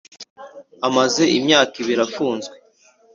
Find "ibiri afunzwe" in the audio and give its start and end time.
1.81-2.55